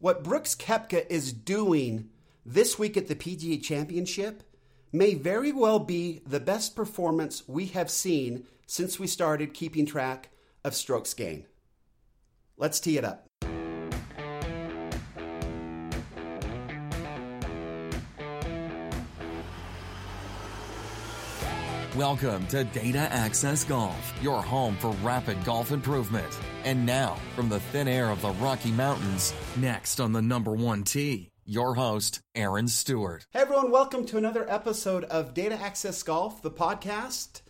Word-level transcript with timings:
What 0.00 0.22
Brooks 0.22 0.54
Koepka 0.54 1.04
is 1.10 1.32
doing 1.32 2.10
this 2.46 2.78
week 2.78 2.96
at 2.96 3.08
the 3.08 3.16
PGA 3.16 3.60
Championship 3.60 4.44
may 4.92 5.14
very 5.14 5.50
well 5.50 5.80
be 5.80 6.22
the 6.24 6.38
best 6.38 6.76
performance 6.76 7.42
we 7.48 7.66
have 7.66 7.90
seen 7.90 8.46
since 8.64 9.00
we 9.00 9.08
started 9.08 9.54
keeping 9.54 9.86
track 9.86 10.30
of 10.62 10.76
strokes 10.76 11.14
gained. 11.14 11.46
Let's 12.56 12.78
tee 12.78 12.96
it 12.96 13.04
up. 13.04 13.26
Welcome 21.96 22.46
to 22.48 22.62
Data 22.62 23.08
Access 23.10 23.64
Golf, 23.64 24.14
your 24.22 24.40
home 24.40 24.76
for 24.76 24.92
rapid 25.02 25.44
golf 25.44 25.72
improvement. 25.72 26.38
And 26.68 26.84
now, 26.84 27.16
from 27.34 27.48
the 27.48 27.60
thin 27.60 27.88
air 27.88 28.10
of 28.10 28.20
the 28.20 28.32
Rocky 28.32 28.70
Mountains, 28.70 29.32
next 29.56 30.00
on 30.00 30.12
the 30.12 30.20
number 30.20 30.52
one 30.52 30.84
tee, 30.84 31.30
your 31.46 31.76
host, 31.76 32.20
Aaron 32.34 32.68
Stewart. 32.68 33.24
Hey 33.30 33.40
everyone, 33.40 33.70
welcome 33.70 34.04
to 34.04 34.18
another 34.18 34.44
episode 34.50 35.04
of 35.04 35.32
Data 35.32 35.54
Access 35.58 36.02
Golf, 36.02 36.42
the 36.42 36.50
podcast. 36.50 37.40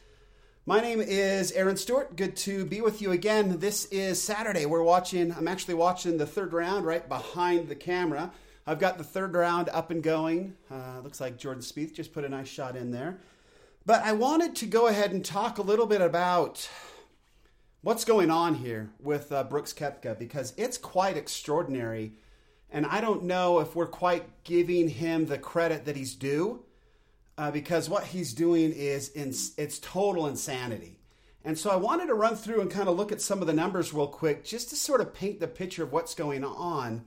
My 0.66 0.80
name 0.80 1.00
is 1.00 1.50
Aaron 1.50 1.76
Stewart. 1.76 2.14
Good 2.14 2.36
to 2.36 2.64
be 2.64 2.80
with 2.80 3.02
you 3.02 3.10
again. 3.10 3.58
This 3.58 3.86
is 3.86 4.22
Saturday. 4.22 4.66
We're 4.66 4.84
watching, 4.84 5.32
I'm 5.32 5.48
actually 5.48 5.74
watching 5.74 6.16
the 6.16 6.24
third 6.24 6.52
round 6.52 6.86
right 6.86 7.08
behind 7.08 7.68
the 7.68 7.74
camera. 7.74 8.30
I've 8.68 8.78
got 8.78 8.98
the 8.98 9.04
third 9.04 9.34
round 9.34 9.68
up 9.70 9.90
and 9.90 10.00
going. 10.00 10.54
Uh, 10.70 11.00
looks 11.02 11.20
like 11.20 11.38
Jordan 11.38 11.64
Spieth 11.64 11.92
just 11.92 12.12
put 12.12 12.24
a 12.24 12.28
nice 12.28 12.46
shot 12.46 12.76
in 12.76 12.92
there. 12.92 13.18
But 13.84 14.04
I 14.04 14.12
wanted 14.12 14.54
to 14.54 14.66
go 14.66 14.86
ahead 14.86 15.10
and 15.10 15.24
talk 15.24 15.58
a 15.58 15.62
little 15.62 15.86
bit 15.86 16.02
about 16.02 16.70
what's 17.82 18.04
going 18.04 18.30
on 18.30 18.54
here 18.54 18.90
with 19.00 19.30
uh, 19.32 19.44
Brooks 19.44 19.72
Koepka 19.72 20.18
because 20.18 20.52
it's 20.56 20.78
quite 20.78 21.16
extraordinary. 21.16 22.12
And 22.70 22.84
I 22.84 23.00
don't 23.00 23.24
know 23.24 23.60
if 23.60 23.74
we're 23.74 23.86
quite 23.86 24.44
giving 24.44 24.88
him 24.88 25.26
the 25.26 25.38
credit 25.38 25.84
that 25.86 25.96
he's 25.96 26.14
due 26.14 26.64
uh, 27.38 27.50
because 27.50 27.88
what 27.88 28.04
he's 28.04 28.34
doing 28.34 28.72
is 28.72 29.08
in, 29.10 29.28
it's 29.56 29.78
total 29.78 30.26
insanity. 30.26 30.98
And 31.44 31.56
so 31.56 31.70
I 31.70 31.76
wanted 31.76 32.06
to 32.08 32.14
run 32.14 32.36
through 32.36 32.60
and 32.60 32.70
kind 32.70 32.88
of 32.88 32.96
look 32.96 33.12
at 33.12 33.22
some 33.22 33.40
of 33.40 33.46
the 33.46 33.52
numbers 33.52 33.94
real 33.94 34.08
quick 34.08 34.44
just 34.44 34.70
to 34.70 34.76
sort 34.76 35.00
of 35.00 35.14
paint 35.14 35.40
the 35.40 35.48
picture 35.48 35.84
of 35.84 35.92
what's 35.92 36.14
going 36.14 36.44
on. 36.44 37.06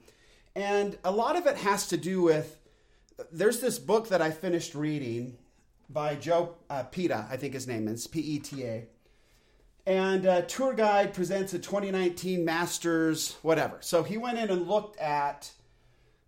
And 0.56 0.98
a 1.04 1.12
lot 1.12 1.36
of 1.36 1.46
it 1.46 1.58
has 1.58 1.86
to 1.88 1.96
do 1.96 2.22
with 2.22 2.58
there's 3.30 3.60
this 3.60 3.78
book 3.78 4.08
that 4.08 4.22
I 4.22 4.30
finished 4.30 4.74
reading 4.74 5.36
by 5.88 6.14
Joe 6.16 6.56
uh, 6.70 6.84
Peta, 6.84 7.26
I 7.30 7.36
think 7.36 7.54
his 7.54 7.68
name 7.68 7.86
is 7.86 8.06
P 8.06 8.20
E 8.20 8.38
T 8.38 8.64
A. 8.64 8.86
And 9.84 10.26
uh, 10.26 10.42
tour 10.42 10.74
guide 10.74 11.12
presents 11.12 11.54
a 11.54 11.58
2019 11.58 12.44
Masters, 12.44 13.36
whatever. 13.42 13.78
So 13.80 14.02
he 14.02 14.16
went 14.16 14.38
in 14.38 14.48
and 14.50 14.68
looked 14.68 14.98
at 14.98 15.50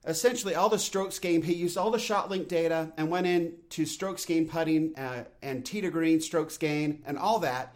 essentially 0.06 0.54
all 0.54 0.68
the 0.68 0.78
strokes 0.78 1.18
gained. 1.18 1.44
He 1.44 1.54
used 1.54 1.78
all 1.78 1.90
the 1.90 1.98
ShotLink 1.98 2.48
data 2.48 2.92
and 2.96 3.10
went 3.10 3.26
in 3.26 3.54
to 3.70 3.86
strokes 3.86 4.24
gained 4.24 4.50
putting 4.50 4.96
uh, 4.96 5.24
and 5.42 5.64
tee 5.64 5.80
to 5.80 5.90
green 5.90 6.20
strokes 6.20 6.58
gain 6.58 7.02
and 7.06 7.18
all 7.18 7.38
that, 7.40 7.74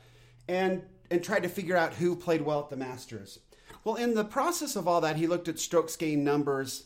and 0.49 0.83
and 1.11 1.23
tried 1.25 1.43
to 1.45 1.49
figure 1.49 1.77
out 1.77 1.95
who 1.95 2.15
played 2.15 2.43
well 2.43 2.61
at 2.61 2.71
the 2.71 2.77
Masters. 2.77 3.39
Well, 3.83 3.95
in 3.95 4.15
the 4.15 4.25
process 4.25 4.77
of 4.77 4.87
all 4.87 5.01
that, 5.01 5.17
he 5.17 5.27
looked 5.27 5.49
at 5.49 5.59
strokes 5.59 5.97
gained 5.97 6.25
numbers 6.25 6.85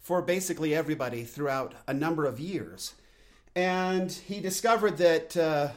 for 0.00 0.22
basically 0.22 0.74
everybody 0.74 1.22
throughout 1.22 1.74
a 1.86 1.94
number 1.94 2.24
of 2.24 2.40
years. 2.40 2.94
And 3.54 4.10
he 4.10 4.40
discovered 4.40 4.96
that, 4.98 5.36
uh, 5.36 5.68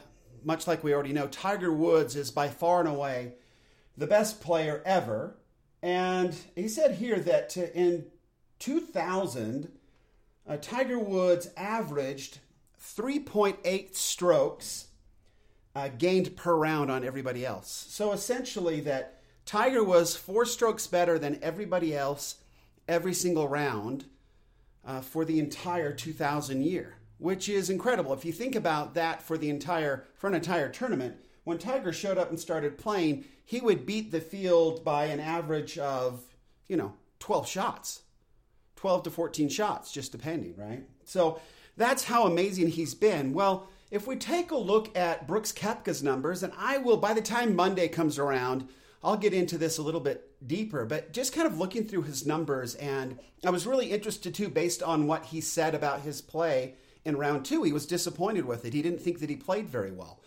much 0.44 0.66
like 0.66 0.82
we 0.82 0.94
already 0.94 1.12
know, 1.12 1.28
Tiger 1.28 1.72
Woods 1.72 2.16
is 2.16 2.30
by 2.30 2.48
far 2.48 2.80
and 2.80 2.88
away 2.88 3.34
the 3.96 4.06
best 4.06 4.40
player 4.40 4.82
ever. 4.84 5.36
And 5.82 6.36
he 6.54 6.68
said 6.68 6.96
here 6.96 7.18
that 7.20 7.56
in 7.56 8.06
2000, 8.58 9.70
uh, 10.46 10.56
Tiger 10.60 10.98
Woods 10.98 11.48
averaged 11.56 12.38
3.8 12.80 13.94
strokes 13.94 14.88
uh, 15.74 15.88
gained 15.88 16.36
per 16.36 16.54
round 16.54 16.90
on 16.90 17.04
everybody 17.04 17.46
else. 17.46 17.86
So 17.88 18.12
essentially, 18.12 18.80
that 18.80 19.20
Tiger 19.46 19.82
was 19.82 20.16
four 20.16 20.44
strokes 20.44 20.86
better 20.86 21.18
than 21.18 21.38
everybody 21.42 21.96
else 21.96 22.36
every 22.86 23.14
single 23.14 23.48
round 23.48 24.04
uh, 24.84 25.00
for 25.00 25.24
the 25.24 25.38
entire 25.38 25.92
2000 25.92 26.62
year 26.62 26.96
which 27.22 27.48
is 27.48 27.70
incredible. 27.70 28.12
If 28.12 28.24
you 28.24 28.32
think 28.32 28.56
about 28.56 28.94
that 28.94 29.22
for 29.22 29.38
the 29.38 29.48
entire 29.48 30.04
for 30.16 30.26
an 30.26 30.34
entire 30.34 30.68
tournament, 30.68 31.16
when 31.44 31.56
Tiger 31.58 31.92
showed 31.92 32.18
up 32.18 32.30
and 32.30 32.38
started 32.38 32.78
playing, 32.78 33.24
he 33.44 33.60
would 33.60 33.86
beat 33.86 34.10
the 34.10 34.20
field 34.20 34.84
by 34.84 35.06
an 35.06 35.20
average 35.20 35.78
of, 35.78 36.22
you 36.66 36.76
know, 36.76 36.94
12 37.20 37.48
shots. 37.48 38.02
12 38.76 39.04
to 39.04 39.10
14 39.10 39.48
shots, 39.48 39.92
just 39.92 40.10
depending, 40.10 40.56
right? 40.56 40.84
So 41.04 41.40
that's 41.76 42.02
how 42.02 42.26
amazing 42.26 42.68
he's 42.68 42.94
been. 42.94 43.32
Well, 43.32 43.68
if 43.92 44.08
we 44.08 44.16
take 44.16 44.50
a 44.50 44.56
look 44.56 44.96
at 44.96 45.28
Brooks 45.28 45.52
Koepka's 45.52 46.02
numbers, 46.02 46.42
and 46.42 46.52
I 46.58 46.78
will, 46.78 46.96
by 46.96 47.14
the 47.14 47.22
time 47.22 47.54
Monday 47.54 47.86
comes 47.86 48.18
around, 48.18 48.66
I'll 49.04 49.16
get 49.16 49.32
into 49.32 49.56
this 49.56 49.78
a 49.78 49.82
little 49.82 50.00
bit 50.00 50.28
deeper, 50.44 50.84
but 50.84 51.12
just 51.12 51.32
kind 51.32 51.46
of 51.46 51.58
looking 51.58 51.86
through 51.86 52.02
his 52.02 52.26
numbers, 52.26 52.74
and 52.74 53.20
I 53.44 53.50
was 53.50 53.66
really 53.66 53.92
interested 53.92 54.34
too, 54.34 54.48
based 54.48 54.82
on 54.82 55.06
what 55.06 55.26
he 55.26 55.40
said 55.40 55.76
about 55.76 56.00
his 56.00 56.20
play 56.20 56.74
in 57.04 57.16
round 57.16 57.44
two, 57.44 57.62
he 57.62 57.72
was 57.72 57.86
disappointed 57.86 58.44
with 58.44 58.64
it. 58.64 58.74
He 58.74 58.82
didn't 58.82 59.00
think 59.00 59.20
that 59.20 59.30
he 59.30 59.36
played 59.36 59.68
very 59.68 59.90
well. 59.90 60.20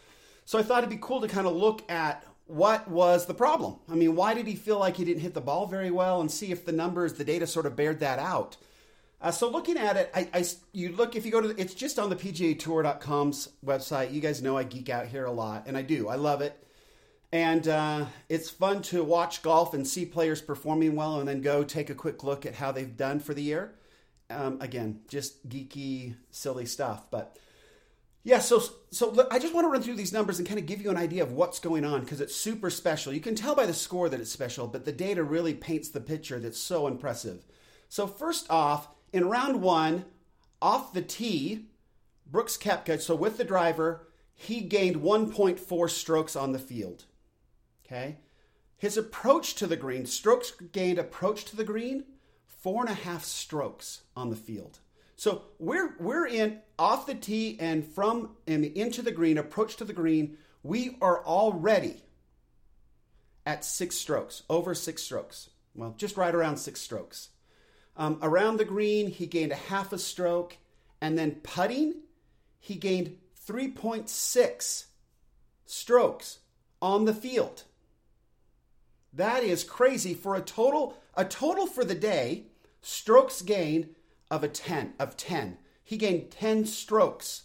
So 0.46 0.59
I 0.59 0.63
thought 0.63 0.80
it'd 0.80 0.90
be 0.90 0.97
cool 1.02 1.22
to 1.22 1.28
kind 1.28 1.47
of 1.47 1.56
look 1.56 1.90
at 1.90 2.25
what 2.47 2.88
was 2.88 3.25
the 3.25 3.34
problem. 3.34 3.78
I 3.90 3.96
mean, 3.96 4.16
why 4.16 4.34
did 4.34 4.47
he 4.47 4.56
feel 4.56 4.80
like 4.80 4.97
he 4.97 5.06
didn't 5.06 5.22
hit 5.22 5.34
the 5.34 5.41
ball 5.41 5.66
very 5.66 5.90
well 5.90 6.22
and 6.22 6.30
see 6.30 6.52
if 6.52 6.66
the 6.66 6.72
numbers, 6.72 7.13
the 7.13 7.24
data 7.24 7.47
sort 7.47 7.66
of 7.66 7.75
bared 7.75 8.00
that 8.02 8.19
out. 8.19 8.58
Uh, 9.22 9.31
so 9.31 9.50
looking 9.50 9.78
at 9.78 9.97
it, 9.97 10.12
I, 10.13 10.30
I, 10.34 10.46
you 10.72 10.91
look 10.91 11.16
if 11.16 11.25
you 11.25 11.31
go 11.31 11.41
to 11.41 11.59
it's 11.59 11.74
just 11.74 11.97
on 11.97 12.09
the 12.09 12.16
PGA 12.16 12.59
Tour.com's 12.59 13.50
website. 13.66 14.13
You 14.13 14.22
guys 14.22 14.42
know 14.42 14.57
I 14.57 14.63
geek 14.63 14.90
out 14.90 15.07
here 15.07 15.25
a 15.25 15.31
lot, 15.31 15.63
and 15.66 15.75
I 15.75 15.81
do. 15.81 16.09
I 16.09 16.16
love 16.16 16.42
it, 16.42 16.62
and 17.31 17.68
uh, 17.68 18.06
it's 18.30 18.50
fun 18.50 18.81
to 18.84 19.03
watch 19.03 19.42
golf 19.42 19.74
and 19.74 19.88
see 19.88 20.06
players 20.06 20.42
performing 20.42 20.96
well, 20.96 21.19
and 21.19 21.28
then 21.28 21.42
go 21.42 21.63
take 21.63 21.90
a 21.90 21.96
quick 21.96 22.24
look 22.24 22.46
at 22.46 22.56
how 22.56 22.72
they've 22.72 22.96
done 22.96 23.19
for 23.19 23.34
the 23.34 23.42
year. 23.42 23.74
Um, 24.30 24.58
again, 24.59 25.02
just 25.08 25.47
geeky, 25.47 26.16
silly 26.31 26.66
stuff. 26.66 27.12
But 27.12 27.38
yeah, 28.24 28.40
so 28.40 28.63
so 28.90 29.28
I 29.30 29.38
just 29.38 29.53
want 29.53 29.66
to 29.66 29.69
run 29.69 29.84
through 29.84 29.96
these 29.96 30.13
numbers 30.13 30.40
and 30.40 30.47
kind 30.47 30.59
of 30.59 30.66
give 30.66 30.81
you 30.81 30.90
an 30.90 30.97
idea 30.97 31.22
of 31.22 31.34
what's 31.34 31.59
going 31.59 31.86
on 31.86 32.02
because 32.02 32.22
it's 32.22 32.36
super 32.36 32.72
special. 32.72 33.13
You 33.13 33.22
can 33.22 33.36
tell 33.36 33.56
by 33.56 33.68
the 33.68 33.74
score 33.74 34.09
that 34.09 34.19
it's 34.19 34.31
special, 34.31 34.68
but 34.68 34.84
the 34.84 34.91
data 34.91 35.24
really 35.24 35.53
paints 35.53 35.90
the 35.90 36.02
picture 36.02 36.40
that's 36.40 36.59
so 36.59 36.88
impressive. 36.88 37.46
So 37.88 38.08
first 38.08 38.50
off, 38.50 38.88
in 39.13 39.30
round 39.30 39.62
one, 39.62 40.06
off 40.59 40.92
the 40.92 41.03
tee, 41.03 41.68
Brooks 42.25 42.57
Koepka, 42.57 43.00
so 43.00 43.16
with 43.16 43.38
the 43.38 43.44
driver, 43.44 44.07
he 44.34 44.62
gained 44.62 44.97
1.4 44.97 45.90
strokes 45.90 46.36
on 46.36 46.52
the 46.52 46.59
field. 46.59 47.06
Okay. 47.86 48.18
His 48.78 48.97
approach 48.97 49.56
to 49.56 49.68
the 49.68 49.78
green, 49.78 50.06
strokes 50.06 50.52
gained 50.52 50.97
approach 50.97 51.46
to 51.46 51.56
the 51.56 51.63
green, 51.63 52.06
four 52.47 52.81
and 52.81 52.89
a 52.89 52.95
half 52.95 53.23
strokes 53.23 54.01
on 54.16 54.29
the 54.29 54.35
field. 54.35 54.79
So 55.16 55.44
we're 55.59 55.95
we're 56.00 56.28
in 56.28 56.59
off 56.78 57.06
the 57.06 57.16
tee 57.16 57.57
and 57.59 57.85
from 57.85 58.35
and 58.47 58.66
into 58.66 59.01
the 59.01 59.11
green, 59.11 59.38
approach 59.38 59.78
to 59.78 59.85
the 59.85 59.94
green. 59.94 60.38
We 60.63 60.97
are 61.01 61.23
already 61.23 62.03
at 63.45 63.63
six 63.63 63.95
strokes, 63.95 64.44
over 64.50 64.73
six 64.73 65.03
strokes. 65.03 65.50
Well, 65.75 65.94
just 65.97 66.17
right 66.17 66.33
around 66.33 66.57
six 66.57 66.81
strokes. 66.81 67.29
Um, 67.97 68.19
around 68.22 68.57
the 68.57 68.66
green, 68.66 69.09
he 69.09 69.25
gained 69.25 69.51
a 69.51 69.56
half 69.56 69.94
a 69.94 69.97
stroke, 69.97 70.57
and 71.01 71.17
then 71.17 71.35
putting, 71.44 71.95
he 72.59 72.75
gained 72.75 73.17
3.6 73.47 74.85
strokes 75.66 76.39
on 76.81 77.06
the 77.06 77.13
field. 77.13 77.63
That 79.16 79.44
is 79.44 79.64
crazy. 79.64 80.14
For 80.14 80.36
a 80.36 80.42
total 80.42 80.98
a 81.16 81.24
total 81.24 81.66
for 81.66 81.86
the 81.86 81.96
day 81.96 82.48
strokes 82.81 83.42
gained 83.42 83.95
of 84.30 84.44
a 84.44 84.48
10 84.48 84.94
of 85.00 85.16
10. 85.16 85.57
He 85.84 85.98
gained 85.98 86.31
10 86.31 86.66
strokes. 86.66 87.44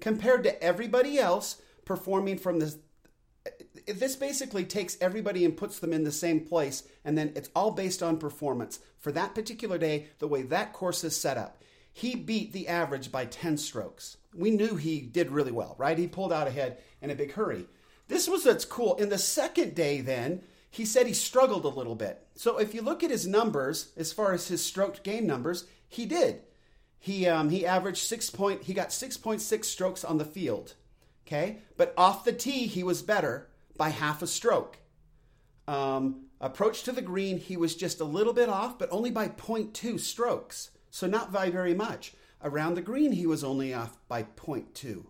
Compared 0.00 0.42
to 0.44 0.62
everybody 0.62 1.18
else 1.18 1.62
performing 1.84 2.38
from 2.38 2.58
this 2.58 2.78
this 3.86 4.16
basically 4.16 4.64
takes 4.64 4.98
everybody 5.00 5.44
and 5.44 5.56
puts 5.56 5.78
them 5.78 5.92
in 5.92 6.04
the 6.04 6.12
same 6.12 6.40
place 6.40 6.82
and 7.04 7.16
then 7.16 7.32
it's 7.34 7.50
all 7.54 7.70
based 7.70 8.02
on 8.02 8.18
performance. 8.18 8.80
For 8.98 9.12
that 9.12 9.34
particular 9.34 9.78
day 9.78 10.08
the 10.18 10.28
way 10.28 10.42
that 10.42 10.72
course 10.72 11.04
is 11.04 11.16
set 11.16 11.38
up 11.38 11.62
he 11.92 12.14
beat 12.16 12.52
the 12.52 12.68
average 12.68 13.12
by 13.12 13.26
10 13.26 13.56
strokes. 13.58 14.16
We 14.34 14.50
knew 14.50 14.76
he 14.76 15.00
did 15.00 15.30
really 15.30 15.52
well 15.52 15.76
right? 15.78 15.98
He 15.98 16.08
pulled 16.08 16.32
out 16.32 16.48
ahead 16.48 16.78
in 17.00 17.10
a 17.10 17.14
big 17.14 17.32
hurry. 17.32 17.66
This 18.08 18.28
was 18.28 18.44
what's 18.44 18.64
cool. 18.64 18.96
In 18.96 19.08
the 19.08 19.18
second 19.18 19.76
day 19.76 20.00
then 20.00 20.42
he 20.70 20.84
said 20.84 21.06
he 21.06 21.12
struggled 21.12 21.64
a 21.64 21.68
little 21.68 21.94
bit. 21.94 22.26
So 22.34 22.58
if 22.58 22.74
you 22.74 22.82
look 22.82 23.02
at 23.02 23.10
his 23.10 23.26
numbers, 23.26 23.92
as 23.96 24.12
far 24.12 24.32
as 24.32 24.48
his 24.48 24.64
strokes 24.64 25.00
gained 25.00 25.26
numbers, 25.26 25.66
he 25.88 26.06
did. 26.06 26.42
He 26.98 27.26
um, 27.26 27.50
he 27.50 27.66
averaged 27.66 27.98
six 27.98 28.30
point. 28.30 28.62
He 28.62 28.74
got 28.74 28.92
six 28.92 29.16
point 29.16 29.40
six 29.40 29.68
strokes 29.68 30.04
on 30.04 30.18
the 30.18 30.24
field. 30.24 30.74
Okay, 31.26 31.58
but 31.76 31.94
off 31.96 32.24
the 32.24 32.32
tee 32.32 32.66
he 32.66 32.82
was 32.82 33.02
better 33.02 33.48
by 33.76 33.90
half 33.90 34.22
a 34.22 34.26
stroke. 34.26 34.78
Um, 35.66 36.30
Approach 36.40 36.84
to 36.84 36.92
the 36.92 37.02
green, 37.02 37.38
he 37.38 37.56
was 37.58 37.76
just 37.76 38.00
a 38.00 38.04
little 38.04 38.32
bit 38.32 38.48
off, 38.48 38.78
but 38.78 38.88
only 38.90 39.10
by 39.10 39.28
0.2 39.28 40.00
strokes. 40.00 40.70
So 40.90 41.06
not 41.06 41.32
by 41.32 41.50
very 41.50 41.74
much. 41.74 42.14
Around 42.42 42.74
the 42.74 42.82
green, 42.82 43.12
he 43.12 43.26
was 43.26 43.44
only 43.44 43.74
off 43.74 43.98
by 44.08 44.22
0.2. 44.22 45.04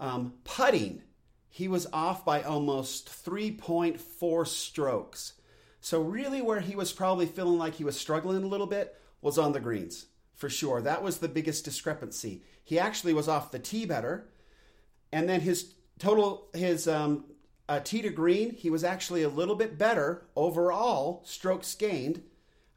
Um, 0.00 0.34
putting, 0.42 1.02
he 1.56 1.68
was 1.68 1.86
off 1.90 2.22
by 2.22 2.42
almost 2.42 3.08
3.4 3.08 4.46
strokes. 4.46 5.32
So, 5.80 6.02
really, 6.02 6.42
where 6.42 6.60
he 6.60 6.76
was 6.76 6.92
probably 6.92 7.24
feeling 7.24 7.56
like 7.56 7.76
he 7.76 7.84
was 7.84 7.98
struggling 7.98 8.44
a 8.44 8.46
little 8.46 8.66
bit 8.66 8.94
was 9.22 9.38
on 9.38 9.52
the 9.52 9.60
greens, 9.60 10.04
for 10.34 10.50
sure. 10.50 10.82
That 10.82 11.02
was 11.02 11.16
the 11.16 11.30
biggest 11.30 11.64
discrepancy. 11.64 12.42
He 12.62 12.78
actually 12.78 13.14
was 13.14 13.26
off 13.26 13.52
the 13.52 13.58
tee 13.58 13.86
better. 13.86 14.28
And 15.10 15.26
then 15.30 15.40
his 15.40 15.72
total, 15.98 16.48
his 16.52 16.86
um, 16.86 17.24
uh, 17.70 17.80
tee 17.80 18.02
to 18.02 18.10
green, 18.10 18.50
he 18.52 18.68
was 18.68 18.84
actually 18.84 19.22
a 19.22 19.30
little 19.30 19.56
bit 19.56 19.78
better 19.78 20.26
overall, 20.36 21.22
strokes 21.24 21.74
gained 21.74 22.22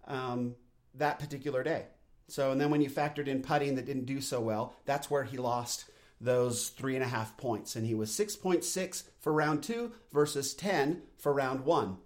um, 0.07 0.55
that 0.95 1.19
particular 1.19 1.63
day. 1.63 1.87
So, 2.29 2.53
and 2.53 2.61
then 2.61 2.69
when 2.69 2.79
you 2.79 2.89
factored 2.89 3.27
in 3.27 3.41
putting 3.41 3.75
that 3.75 3.85
didn't 3.85 4.05
do 4.05 4.21
so 4.21 4.39
well, 4.39 4.73
that's 4.85 5.11
where 5.11 5.25
he 5.25 5.37
lost 5.37 5.83
those 6.21 6.69
three 6.69 6.95
and 6.95 7.03
a 7.03 7.07
half 7.07 7.37
points. 7.37 7.75
And 7.75 7.85
he 7.85 7.95
was 7.95 8.11
6.6 8.11 9.03
for 9.19 9.33
round 9.33 9.63
two 9.63 9.93
versus 10.11 10.53
10 10.53 11.01
for 11.17 11.33
round 11.33 11.61
one. 11.61 11.97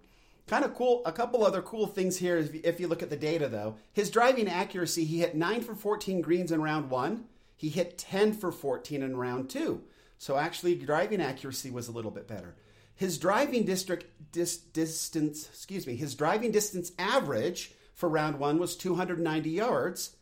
Kind 0.46 0.64
of 0.64 0.74
cool. 0.74 1.02
A 1.06 1.12
couple 1.12 1.44
other 1.44 1.62
cool 1.62 1.86
things 1.86 2.18
here 2.18 2.36
if 2.36 2.78
you, 2.78 2.86
look 2.86 3.02
at 3.02 3.10
the 3.10 3.16
data, 3.16 3.48
though. 3.48 3.76
His 3.92 4.10
driving 4.10 4.46
accuracy, 4.46 5.04
he 5.04 5.20
hit 5.20 5.34
9 5.34 5.62
for 5.62 5.74
14 5.74 6.20
greens 6.20 6.52
in 6.52 6.60
round 6.60 6.90
one. 6.90 7.24
He 7.56 7.70
hit 7.70 7.96
10 7.96 8.34
for 8.34 8.52
14 8.52 9.02
in 9.02 9.16
round 9.16 9.48
two. 9.48 9.82
So 10.18 10.36
actually, 10.36 10.74
driving 10.74 11.22
accuracy 11.22 11.70
was 11.70 11.88
a 11.88 11.92
little 11.92 12.10
bit 12.10 12.28
better. 12.28 12.56
His 12.94 13.18
driving 13.18 13.64
district 13.64 14.06
dis, 14.32 14.56
distance, 14.56 15.48
excuse 15.48 15.86
me, 15.86 15.96
his 15.96 16.14
driving 16.14 16.52
distance 16.52 16.92
average 16.98 17.72
for 17.94 18.08
round 18.08 18.38
one 18.38 18.58
was 18.58 18.76
290 18.76 19.50
yards, 19.50 20.16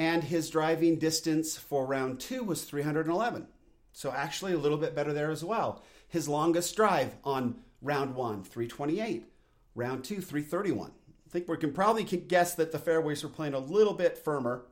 and 0.00 0.24
his 0.24 0.48
driving 0.48 0.98
distance 0.98 1.58
for 1.58 1.84
round 1.84 2.18
two 2.18 2.42
was 2.42 2.64
311. 2.64 3.46
So 3.92 4.10
actually, 4.10 4.54
a 4.54 4.58
little 4.58 4.78
bit 4.78 4.94
better 4.94 5.12
there 5.12 5.30
as 5.30 5.44
well. 5.44 5.82
His 6.08 6.26
longest 6.26 6.74
drive 6.74 7.16
on 7.22 7.56
round 7.82 8.14
one, 8.14 8.42
328. 8.42 9.26
Round 9.74 10.02
two, 10.02 10.22
331. 10.22 10.90
I 10.90 11.30
think 11.30 11.48
we 11.48 11.56
can 11.58 11.74
probably 11.74 12.04
guess 12.04 12.54
that 12.54 12.72
the 12.72 12.78
fairways 12.78 13.22
were 13.22 13.28
playing 13.28 13.52
a 13.52 13.58
little 13.58 13.92
bit 13.92 14.16
firmer 14.16 14.64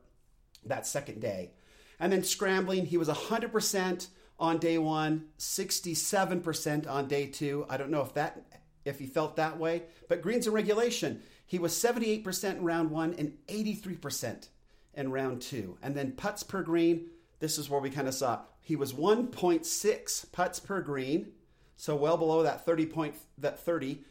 that 0.65 0.87
second 0.87 1.21
day. 1.21 1.51
And 1.99 2.11
then 2.11 2.23
scrambling, 2.23 2.87
he 2.87 2.97
was 2.97 3.07
100% 3.07 4.07
on 4.39 4.57
day 4.57 4.79
one, 4.79 5.25
67% 5.37 6.89
on 6.89 7.07
day 7.07 7.27
two. 7.27 7.67
I 7.69 7.77
don't 7.77 7.91
know 7.91 8.01
if 8.01 8.15
that 8.15 8.41
if 8.83 8.97
he 8.97 9.05
felt 9.05 9.35
that 9.35 9.59
way, 9.59 9.83
but 10.07 10.23
greens 10.23 10.47
in 10.47 10.53
regulation, 10.53 11.21
he 11.45 11.59
was 11.59 11.73
78% 11.73 12.55
in 12.55 12.63
round 12.63 12.89
one 12.89 13.13
and 13.13 13.37
83% 13.47 14.47
in 14.93 15.11
round 15.11 15.41
two. 15.41 15.77
And 15.81 15.95
then 15.95 16.13
putts 16.13 16.43
per 16.43 16.61
green, 16.63 17.07
this 17.39 17.57
is 17.57 17.69
where 17.69 17.79
we 17.79 17.89
kind 17.89 18.07
of 18.07 18.13
saw 18.13 18.41
he 18.61 18.75
was 18.75 18.93
1.6 18.93 20.31
putts 20.31 20.59
per 20.59 20.81
green, 20.81 21.31
so 21.75 21.95
well 21.95 22.17
below 22.17 22.43
that 22.43 22.65
30 22.65 22.85
point 22.85 23.15
that 23.37 23.59
30 23.59 24.03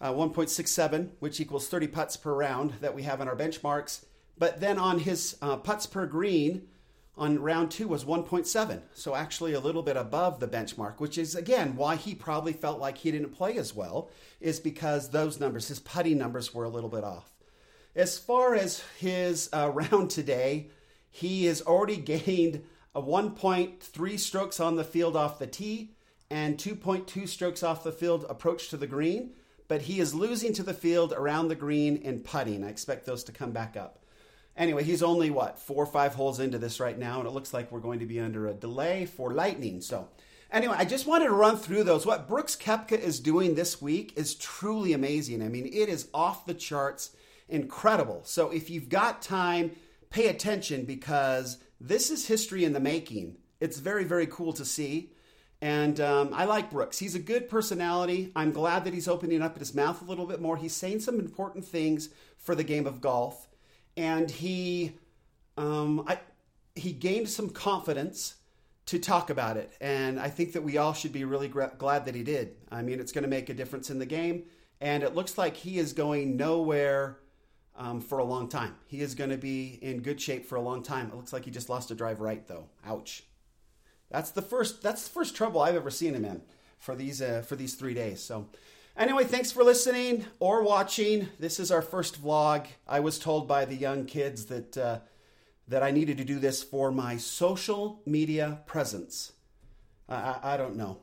uh, 0.00 0.12
1.67, 0.12 1.10
which 1.18 1.40
equals 1.40 1.68
30 1.68 1.88
putts 1.88 2.16
per 2.16 2.32
round 2.32 2.74
that 2.80 2.94
we 2.94 3.02
have 3.02 3.20
in 3.20 3.26
our 3.26 3.34
benchmarks. 3.34 4.04
But 4.38 4.60
then 4.60 4.78
on 4.78 5.00
his 5.00 5.36
uh, 5.42 5.56
putts 5.56 5.86
per 5.86 6.06
green 6.06 6.68
on 7.16 7.40
round 7.40 7.72
two 7.72 7.88
was 7.88 8.04
1.7, 8.04 8.82
so 8.92 9.16
actually 9.16 9.52
a 9.52 9.60
little 9.60 9.82
bit 9.82 9.96
above 9.96 10.38
the 10.38 10.46
benchmark, 10.46 11.00
which 11.00 11.18
is 11.18 11.34
again 11.34 11.74
why 11.74 11.96
he 11.96 12.14
probably 12.14 12.52
felt 12.52 12.78
like 12.78 12.98
he 12.98 13.10
didn't 13.10 13.34
play 13.34 13.56
as 13.58 13.74
well, 13.74 14.08
is 14.40 14.60
because 14.60 15.10
those 15.10 15.40
numbers, 15.40 15.66
his 15.66 15.80
putting 15.80 16.18
numbers, 16.18 16.54
were 16.54 16.62
a 16.62 16.68
little 16.68 16.88
bit 16.88 17.02
off. 17.02 17.32
As 17.98 18.16
far 18.16 18.54
as 18.54 18.82
his 18.98 19.50
uh, 19.52 19.70
round 19.70 20.10
today, 20.10 20.70
he 21.10 21.44
has 21.44 21.60
already 21.60 21.96
gained 22.14 22.62
a 22.94 23.02
1.3 23.02 24.18
strokes 24.18 24.58
on 24.58 24.76
the 24.76 24.84
field 24.84 25.16
off 25.16 25.38
the 25.38 25.46
tee 25.46 25.90
and 26.30 26.56
2.2 26.56 27.28
strokes 27.28 27.62
off 27.62 27.84
the 27.84 27.92
field 27.92 28.24
approach 28.30 28.70
to 28.70 28.78
the 28.78 28.86
green 28.86 29.32
but 29.68 29.82
he 29.82 30.00
is 30.00 30.14
losing 30.14 30.52
to 30.54 30.62
the 30.62 30.74
field 30.74 31.12
around 31.12 31.48
the 31.48 31.54
green 31.54 31.96
in 31.96 32.20
putting. 32.20 32.64
I 32.64 32.70
expect 32.70 33.04
those 33.04 33.22
to 33.24 33.32
come 33.32 33.52
back 33.52 33.76
up. 33.76 34.00
Anyway, 34.56 34.82
he's 34.82 35.02
only 35.02 35.30
what 35.30 35.58
four 35.58 35.84
or 35.84 35.86
five 35.86 36.14
holes 36.14 36.40
into 36.40 36.58
this 36.58 36.80
right 36.80 36.98
now, 36.98 37.18
and 37.20 37.28
it 37.28 37.32
looks 37.32 37.54
like 37.54 37.70
we're 37.70 37.78
going 37.78 38.00
to 38.00 38.06
be 38.06 38.18
under 38.18 38.48
a 38.48 38.54
delay 38.54 39.04
for 39.04 39.32
lightning. 39.32 39.80
So, 39.80 40.08
anyway, 40.50 40.74
I 40.76 40.84
just 40.84 41.06
wanted 41.06 41.26
to 41.26 41.32
run 41.32 41.56
through 41.56 41.84
those. 41.84 42.06
What 42.06 42.26
Brooks 42.26 42.56
Koepka 42.56 42.98
is 42.98 43.20
doing 43.20 43.54
this 43.54 43.80
week 43.80 44.14
is 44.16 44.34
truly 44.34 44.94
amazing. 44.94 45.42
I 45.42 45.48
mean, 45.48 45.66
it 45.66 45.88
is 45.88 46.08
off 46.12 46.46
the 46.46 46.54
charts, 46.54 47.10
incredible. 47.48 48.22
So, 48.24 48.50
if 48.50 48.70
you've 48.70 48.88
got 48.88 49.22
time, 49.22 49.72
pay 50.10 50.28
attention 50.28 50.84
because 50.84 51.58
this 51.80 52.10
is 52.10 52.26
history 52.26 52.64
in 52.64 52.72
the 52.72 52.80
making. 52.80 53.36
It's 53.60 53.78
very, 53.78 54.04
very 54.04 54.26
cool 54.26 54.52
to 54.54 54.64
see. 54.64 55.12
And 55.60 56.00
um, 56.00 56.30
I 56.32 56.44
like 56.44 56.70
Brooks. 56.70 56.98
He's 56.98 57.16
a 57.16 57.20
good 57.20 57.48
personality. 57.48 58.30
I'm 58.36 58.52
glad 58.52 58.84
that 58.84 58.94
he's 58.94 59.08
opening 59.08 59.42
up 59.42 59.58
his 59.58 59.74
mouth 59.74 60.00
a 60.00 60.04
little 60.04 60.26
bit 60.26 60.40
more. 60.40 60.56
He's 60.56 60.74
saying 60.74 61.00
some 61.00 61.18
important 61.18 61.64
things 61.64 62.10
for 62.36 62.54
the 62.54 62.62
game 62.62 62.86
of 62.86 63.00
golf, 63.00 63.48
and 63.96 64.30
he, 64.30 64.96
um, 65.56 66.04
I, 66.06 66.20
he 66.76 66.92
gained 66.92 67.28
some 67.28 67.50
confidence 67.50 68.36
to 68.86 69.00
talk 69.00 69.30
about 69.30 69.56
it. 69.56 69.72
And 69.80 70.20
I 70.20 70.30
think 70.30 70.52
that 70.52 70.62
we 70.62 70.78
all 70.78 70.94
should 70.94 71.12
be 71.12 71.24
really 71.24 71.48
gra- 71.48 71.74
glad 71.76 72.06
that 72.06 72.14
he 72.14 72.22
did. 72.22 72.54
I 72.70 72.82
mean, 72.82 73.00
it's 73.00 73.12
going 73.12 73.24
to 73.24 73.28
make 73.28 73.48
a 73.48 73.54
difference 73.54 73.90
in 73.90 73.98
the 73.98 74.06
game, 74.06 74.44
and 74.80 75.02
it 75.02 75.16
looks 75.16 75.36
like 75.36 75.56
he 75.56 75.78
is 75.78 75.92
going 75.92 76.36
nowhere. 76.36 77.18
Um, 77.80 78.00
for 78.00 78.18
a 78.18 78.24
long 78.24 78.48
time. 78.48 78.74
He 78.88 79.02
is 79.02 79.14
going 79.14 79.30
to 79.30 79.36
be 79.36 79.78
in 79.80 80.00
good 80.00 80.20
shape 80.20 80.46
for 80.46 80.56
a 80.56 80.60
long 80.60 80.82
time. 80.82 81.10
It 81.10 81.14
looks 81.14 81.32
like 81.32 81.44
he 81.44 81.52
just 81.52 81.68
lost 81.68 81.92
a 81.92 81.94
drive 81.94 82.20
right, 82.20 82.44
though. 82.48 82.64
Ouch. 82.84 83.22
That's 84.10 84.32
the 84.32 84.42
first. 84.42 84.82
That's 84.82 85.04
the 85.04 85.10
first 85.10 85.36
trouble 85.36 85.60
I've 85.60 85.76
ever 85.76 85.90
seen 85.90 86.14
him 86.14 86.24
in 86.24 86.42
for 86.78 86.96
these 86.96 87.22
uh, 87.22 87.42
for 87.46 87.56
these 87.56 87.74
three 87.74 87.94
days. 87.94 88.20
So, 88.20 88.48
anyway, 88.96 89.24
thanks 89.24 89.52
for 89.52 89.62
listening 89.62 90.24
or 90.40 90.62
watching. 90.62 91.28
This 91.38 91.60
is 91.60 91.70
our 91.70 91.82
first 91.82 92.22
vlog. 92.22 92.66
I 92.86 93.00
was 93.00 93.18
told 93.18 93.46
by 93.46 93.64
the 93.64 93.76
young 93.76 94.06
kids 94.06 94.46
that 94.46 94.76
uh, 94.76 94.98
that 95.68 95.82
I 95.82 95.90
needed 95.90 96.16
to 96.18 96.24
do 96.24 96.38
this 96.38 96.62
for 96.62 96.90
my 96.90 97.16
social 97.16 98.00
media 98.06 98.60
presence. 98.66 99.32
I, 100.08 100.38
I, 100.42 100.56
don't 100.56 100.76
know. 100.76 101.00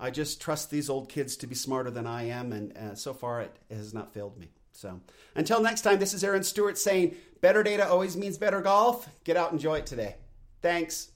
I 0.00 0.10
just 0.10 0.40
trust 0.40 0.70
these 0.70 0.90
old 0.90 1.08
kids 1.08 1.36
to 1.36 1.46
be 1.46 1.54
smarter 1.54 1.90
than 1.90 2.06
I 2.06 2.24
am, 2.24 2.52
and 2.52 2.76
uh, 2.76 2.94
so 2.96 3.14
far 3.14 3.40
it 3.40 3.56
has 3.70 3.94
not 3.94 4.12
failed 4.12 4.36
me. 4.36 4.48
So, 4.72 5.00
until 5.34 5.60
next 5.60 5.82
time, 5.82 5.98
this 5.98 6.14
is 6.14 6.24
Aaron 6.24 6.42
Stewart 6.42 6.78
saying, 6.78 7.16
"Better 7.40 7.62
data 7.62 7.88
always 7.88 8.16
means 8.16 8.38
better 8.38 8.60
golf." 8.60 9.08
Get 9.24 9.36
out, 9.36 9.52
and 9.52 9.60
enjoy 9.60 9.78
it 9.78 9.86
today. 9.86 10.16
Thanks. 10.60 11.08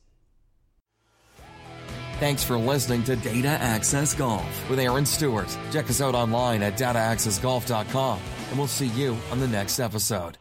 Thanks 2.19 2.43
for 2.43 2.57
listening 2.57 3.05
to 3.05 3.17
Data 3.17 3.49
Access 3.49 4.15
Golf 4.15 4.71
with 4.71 4.79
Aaron 4.79 5.05
Stewart. 5.05 5.55
Check 5.71 5.91
us 5.91 6.01
out 6.01 6.15
online 6.15 6.63
at 6.63 6.79
dataaccessgolf.com, 6.79 8.21
and 8.49 8.59
we'll 8.59 8.67
see 8.67 8.87
you 8.89 9.17
on 9.31 9.39
the 9.39 9.49
next 9.49 9.81
episode. 9.81 10.39